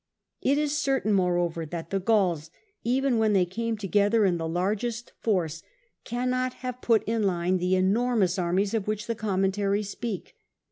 [0.41, 2.49] It is certain, moreover, that the Gauls,
[2.83, 5.61] even when they came together in the largest force,
[6.05, 10.33] cannot have put inline the enormous armies of which the Commentaries speak.